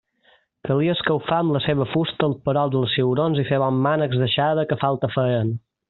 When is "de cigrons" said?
2.77-3.43